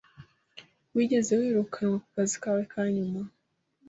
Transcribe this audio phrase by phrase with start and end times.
[0.95, 3.19] Wigeze wirukanwa ku kazi kawe ka nyuma?